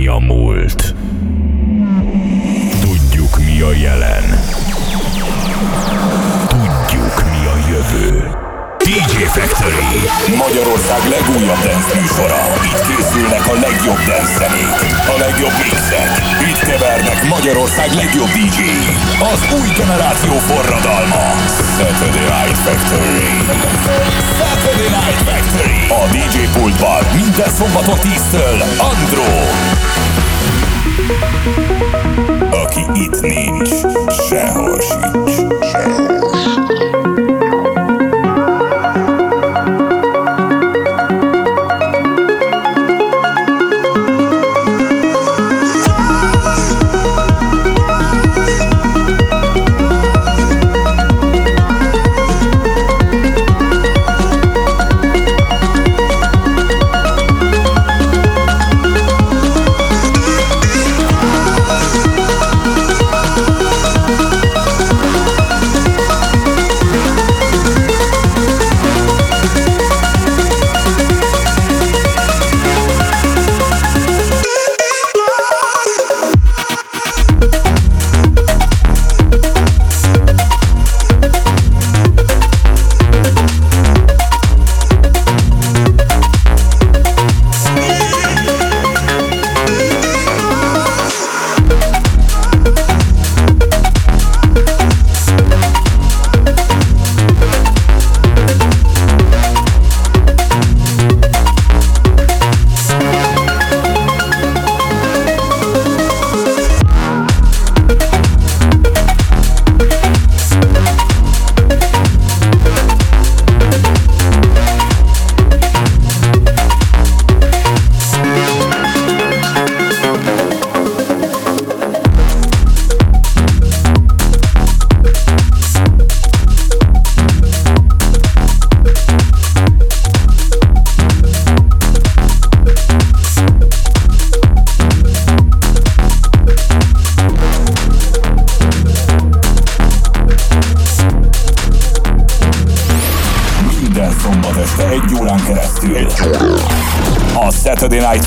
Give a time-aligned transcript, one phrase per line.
[0.00, 0.94] mi a múlt.
[2.80, 4.39] Tudjuk mi a jelen.
[9.40, 10.00] Factory
[10.36, 12.42] Magyarország legújabb dance műsora.
[12.64, 14.76] Itt készülnek a legjobb dance zenék,
[15.14, 16.10] a legjobb mixek.
[16.50, 18.60] Itt kevernek Magyarország legjobb dj
[19.32, 21.24] Az új generáció forradalma.
[21.76, 23.30] Saturday Night Factory.
[24.40, 25.80] Saturday Night Factory.
[26.00, 28.58] A DJ pultban minden szombaton 10-től
[28.90, 29.30] Andro.
[32.62, 33.70] Aki itt nincs,
[34.28, 35.34] sehol sincs.
[35.72, 36.29] Sehol.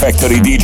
[0.03, 0.62] Factory DJ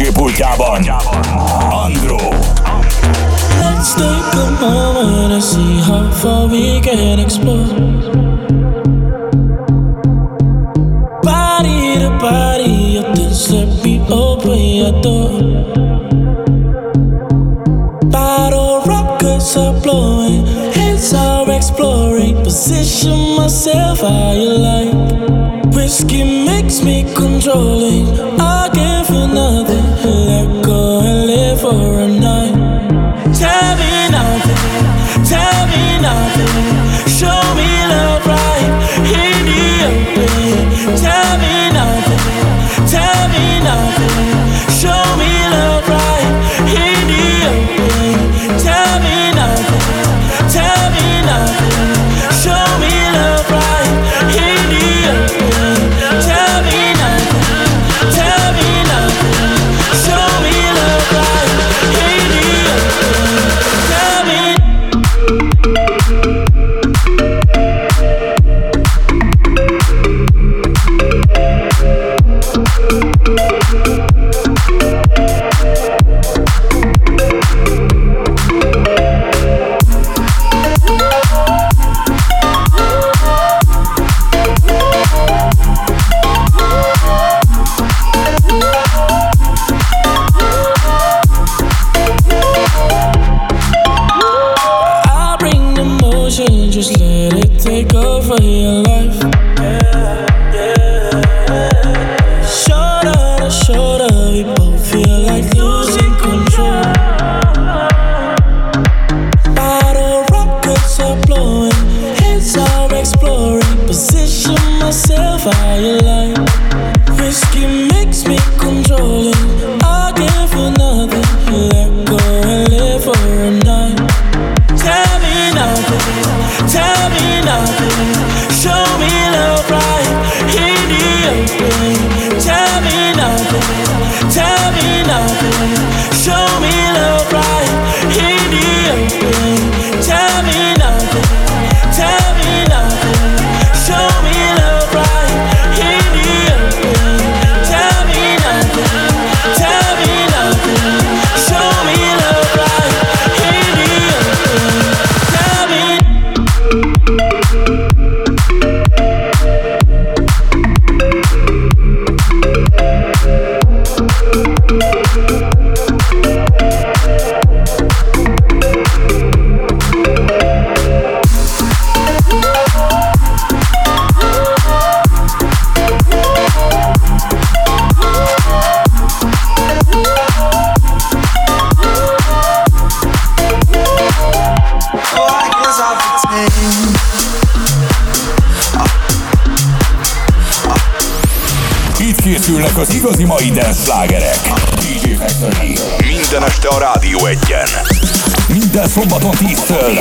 [199.00, 199.99] szombaton 10-től.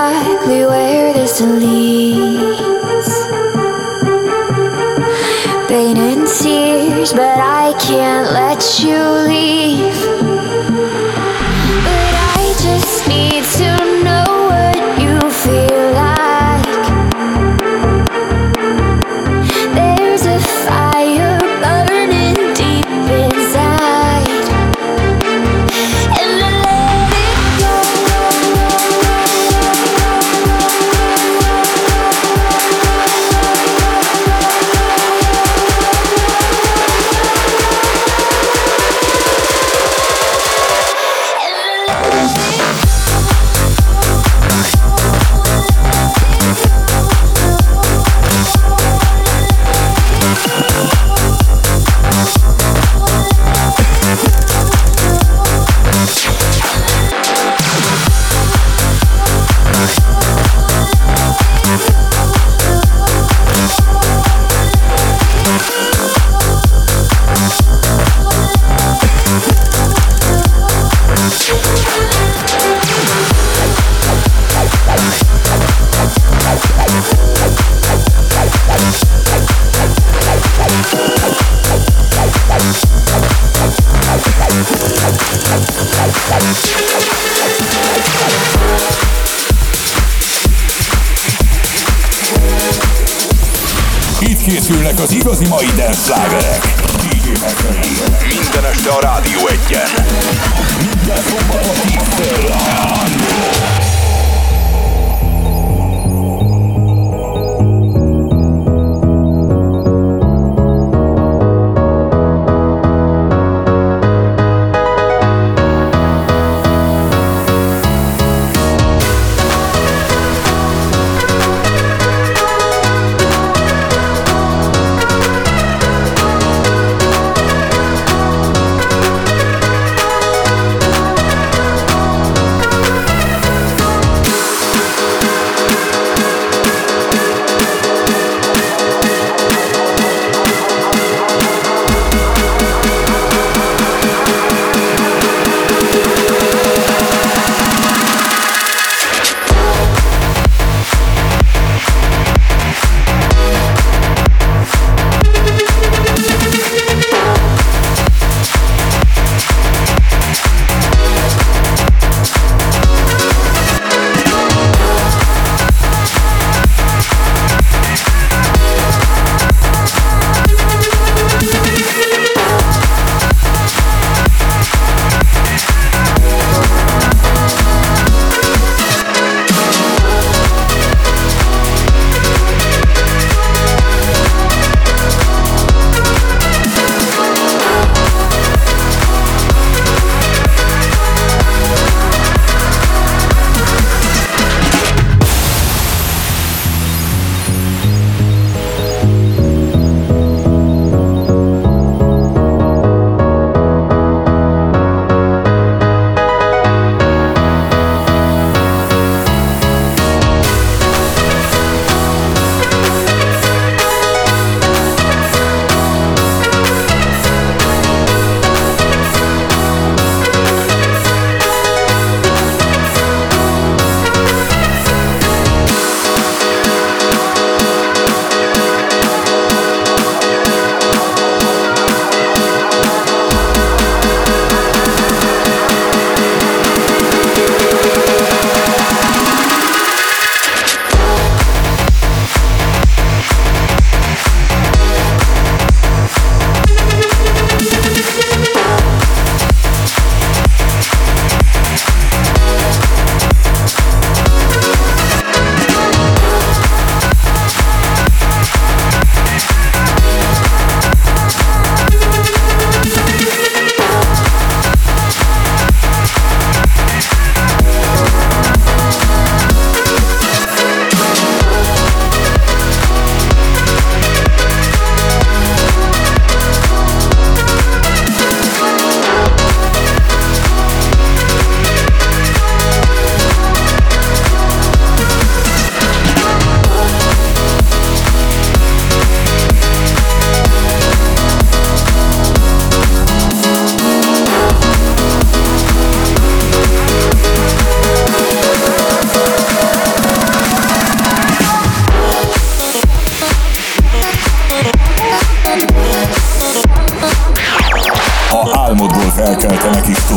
[0.00, 3.10] exactly where this leads.
[5.68, 9.39] Pain and tears, but I can't let you leave.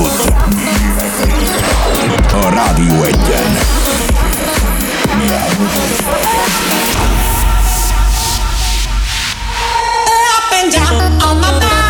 [0.04, 0.34] Blues.
[2.52, 3.52] Radio Egyen.
[10.36, 11.83] Up and down on my back.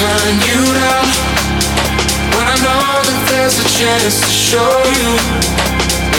[0.00, 1.06] Turn you down,
[2.34, 5.44] but I know that there's a chance to show you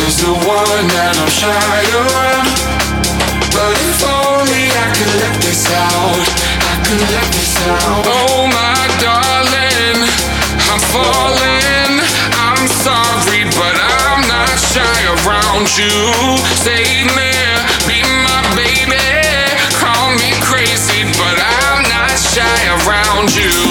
[0.07, 2.47] is the one that I'm shy around.
[3.49, 6.27] But if only I could let this out,
[6.61, 8.03] I could let this out.
[8.05, 9.99] Oh my darling,
[10.69, 12.05] I'm falling.
[12.37, 15.95] I'm sorry, but I'm not shy around you.
[16.61, 17.33] Save me,
[17.89, 19.01] be my baby.
[19.81, 23.64] Call me crazy, but I'm not shy around you.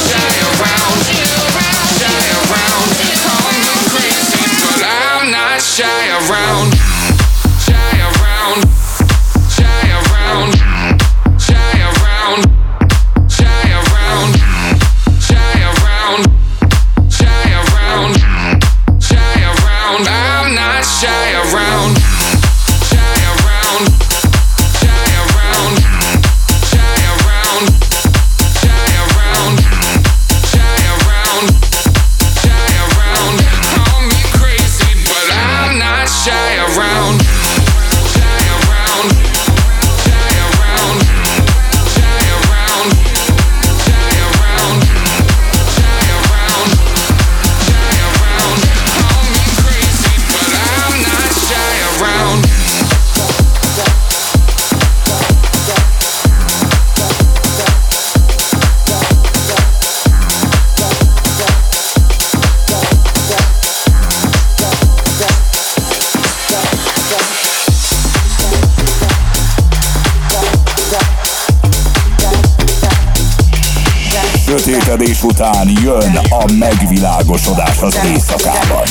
[74.58, 78.82] Sötétedés után jön a megvilágosodás az éjszakában.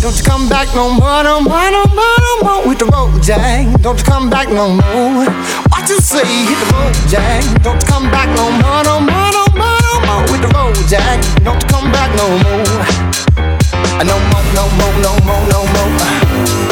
[0.00, 3.22] Don't you come back no more, no more, no more, no more with the road,
[3.22, 3.66] Jack.
[3.82, 5.26] Don't you come back no more.
[5.68, 6.24] What you say?
[6.24, 7.42] Hit the road, Jack.
[7.62, 10.76] Don't you come back no more, no more, no more, no more with the road,
[10.88, 11.20] Jack.
[11.44, 13.12] Don't you come back no more.
[14.04, 16.71] No more, no more, no more, no more.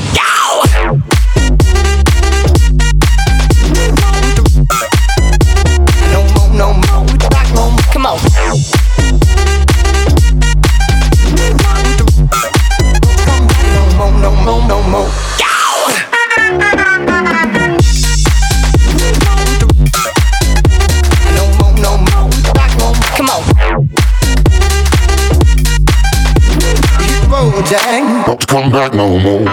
[28.51, 29.47] come back no more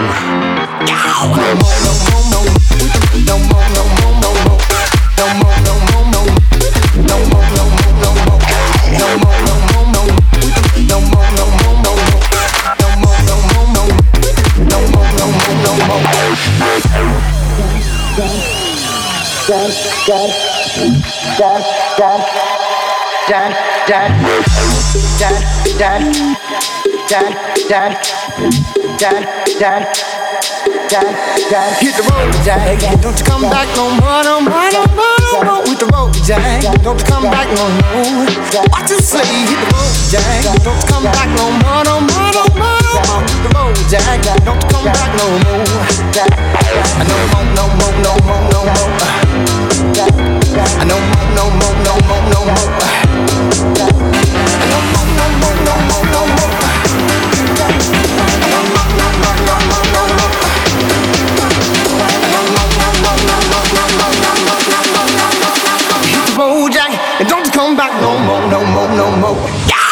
[29.01, 29.21] more,
[29.59, 30.08] no
[30.89, 31.13] No more.
[31.77, 32.65] Hit the road, Jack.
[33.01, 35.61] Don't you come back no more, no more, no more, no more.
[35.61, 36.41] With the road, Jack.
[36.81, 38.25] Don't you come back no more.
[38.73, 39.21] What you say?
[39.21, 40.25] Hit the road, Jack.
[40.65, 43.21] Don't you come back no more, no more, no more, no more.
[43.21, 44.17] Hit the road, Jack.
[44.41, 45.61] Don't you come back no more.
[47.05, 48.89] No more, no more, no more, no more.
[49.93, 52.65] No more, no more, no more, no more.
[54.65, 56.49] No more, no more, no more, no more.
[58.49, 60.18] No more, no more, no more, no more.
[67.69, 69.49] Come back no more, no more, no more.
[69.69, 69.88] Yow!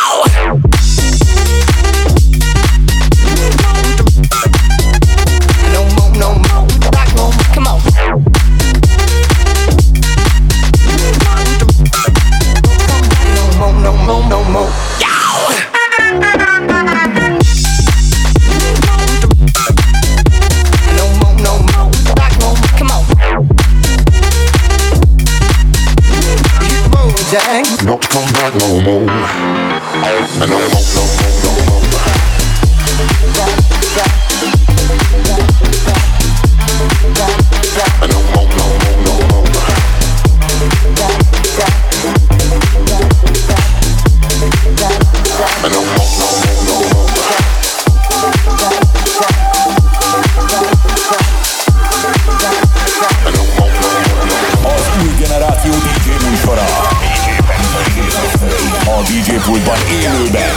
[59.08, 60.50] DJ pultban élőben.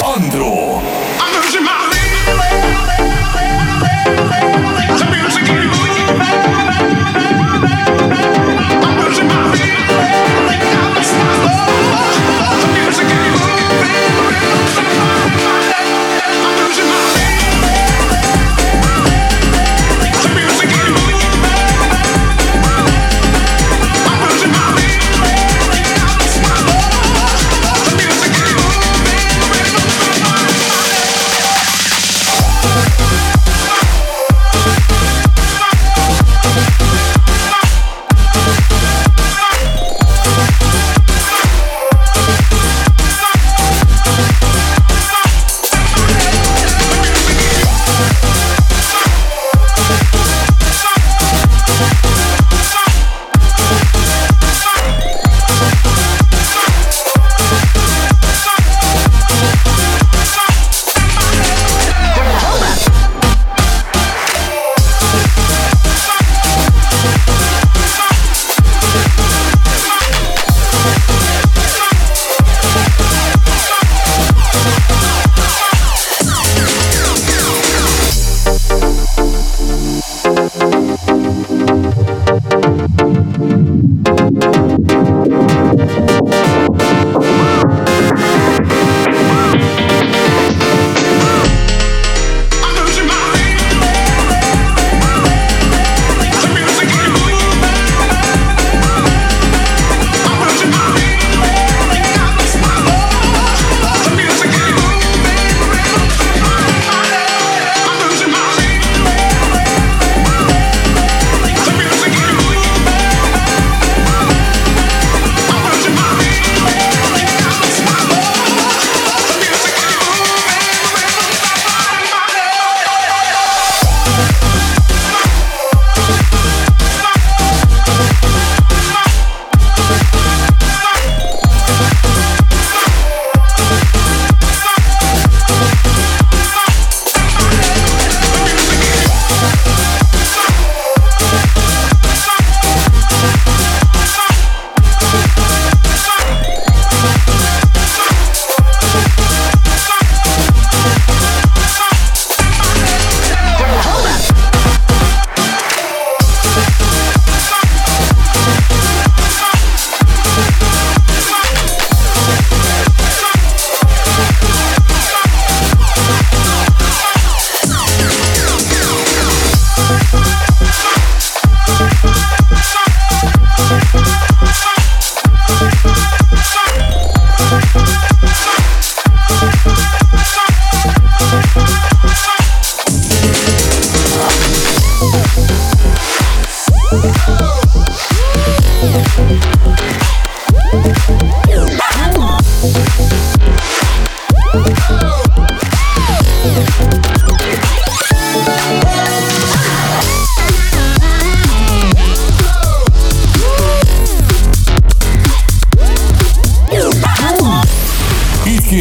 [0.00, 0.67] Andró.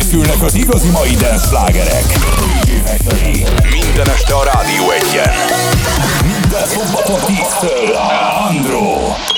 [0.08, 2.06] A DJ pult igazi mai dance slágerek.
[3.70, 5.34] Minden este a Rádió egyen.
[6.24, 7.96] Minden szombaton 10-től.
[8.48, 9.37] Andro.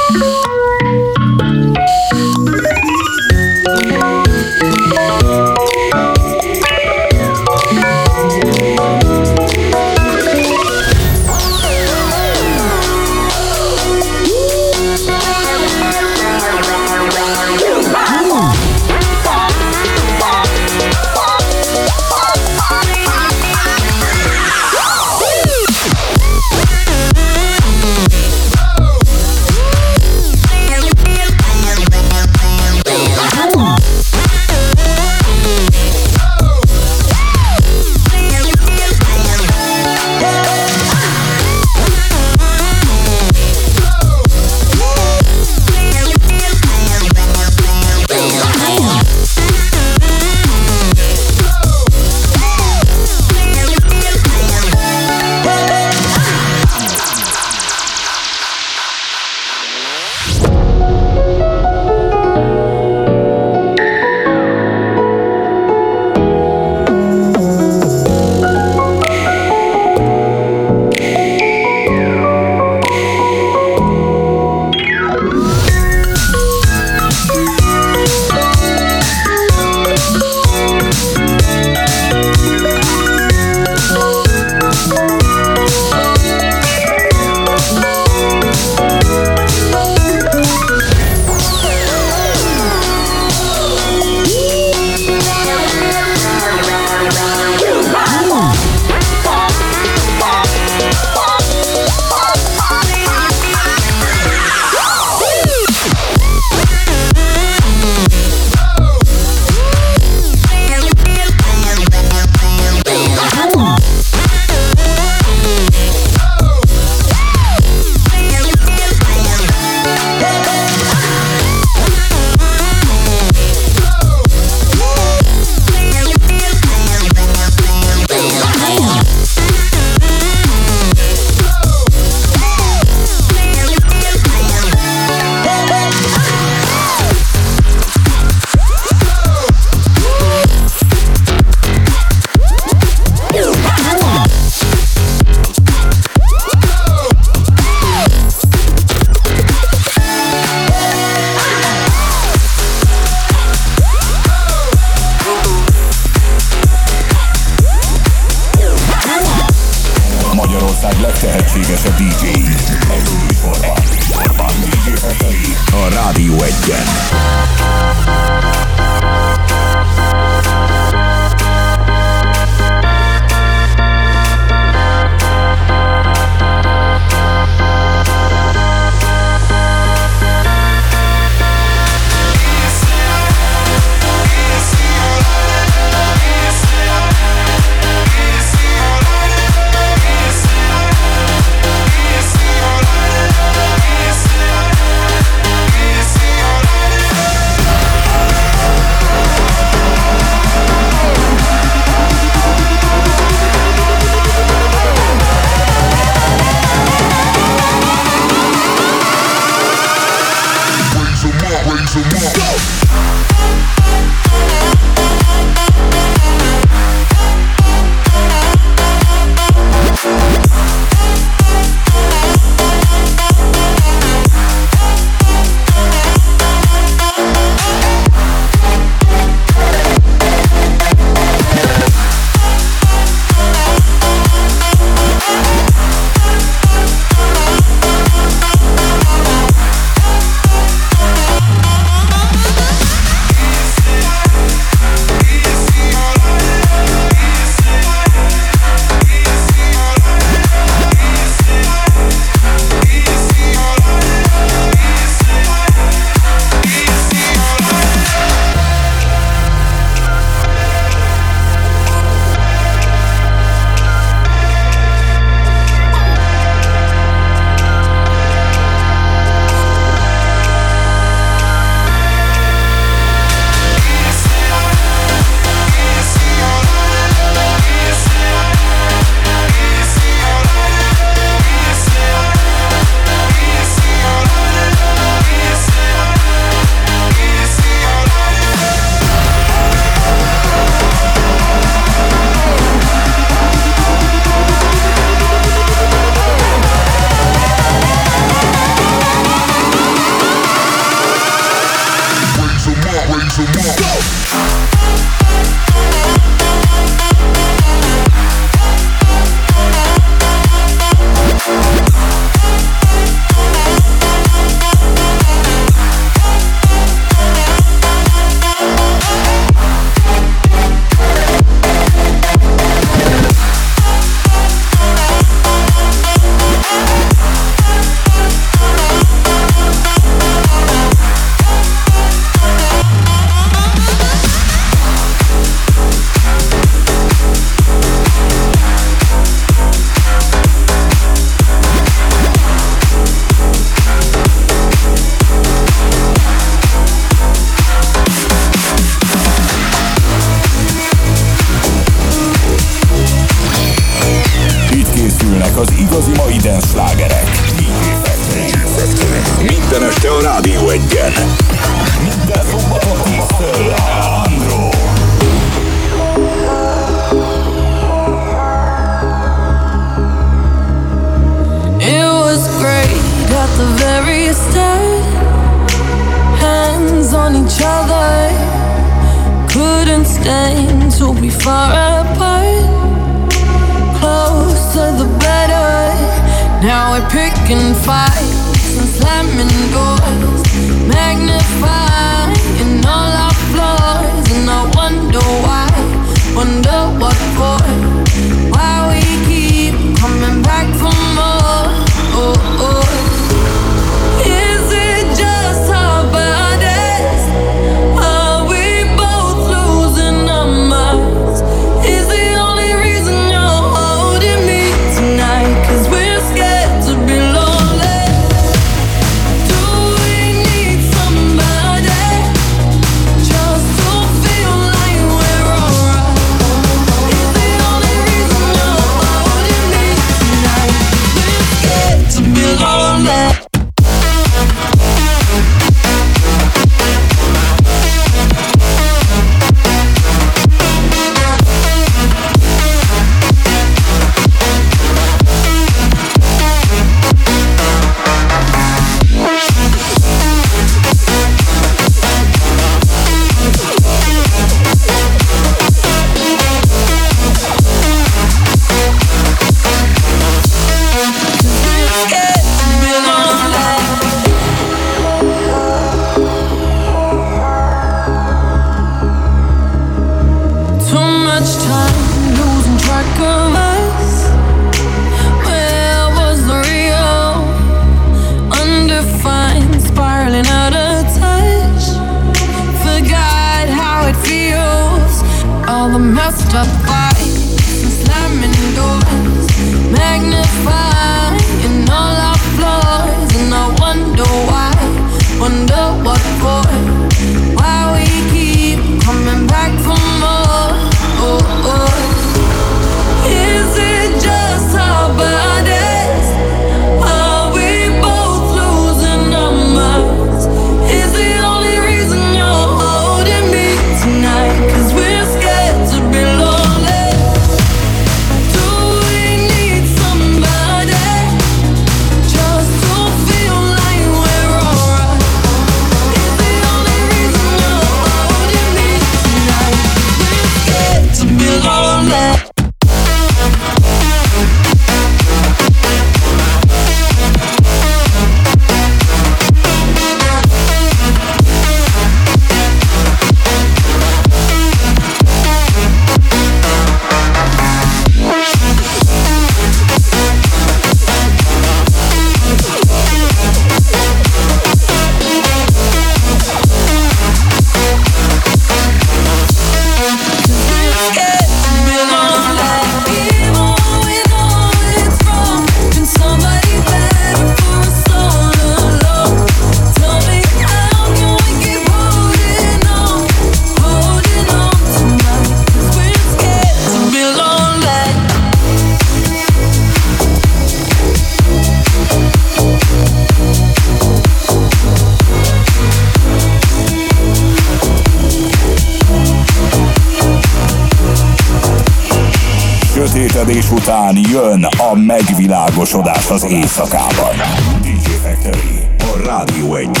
[596.42, 597.36] az éjszakában.
[597.82, 600.00] DJ Factory, a Rádió mm-hmm.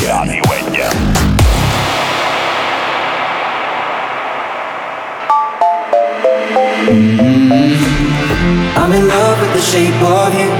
[8.76, 10.50] I'm in love with the shape of you.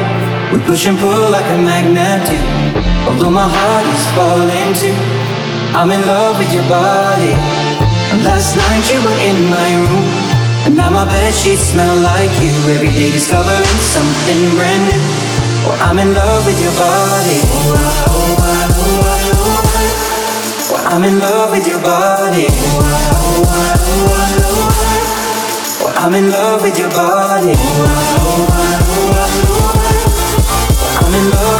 [0.52, 2.36] We push and pull like a magnet do.
[3.08, 4.96] Although my heart is falling too.
[5.78, 7.32] I'm in love with your body.
[8.12, 10.08] And last night you were in my room.
[10.66, 12.52] And now my bed sheets smell like you.
[12.74, 15.19] Every day discovering something brand new.
[15.68, 17.40] I'm in love with your body.
[20.86, 22.46] I'm in love with your body.
[25.96, 27.54] I'm in love with your body.
[31.00, 31.59] I'm in love.